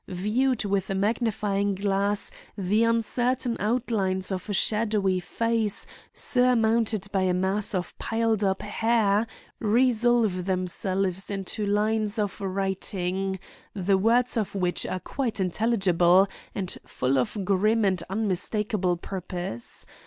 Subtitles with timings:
[0.07, 7.35] Viewed with a magnifying glass, the uncertain outlines of a shadowy face surmounted by a
[7.35, 9.27] mass of piled up hair
[9.59, 13.37] resolve themselves into lines of writing,
[13.75, 19.85] the words of which are quite intelligible and full of grim and unmistakable purpose.